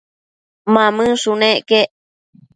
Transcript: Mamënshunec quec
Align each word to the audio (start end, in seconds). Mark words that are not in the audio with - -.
Mamënshunec 0.73 1.61
quec 1.69 1.87